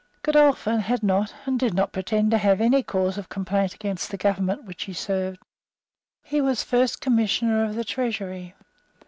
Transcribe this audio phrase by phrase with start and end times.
[0.23, 4.17] Godolphin had not, and did not pretend to have, any cause of complaint against the
[4.17, 5.43] government which he served.
[6.23, 8.55] He was First Commissioner of the Treasury.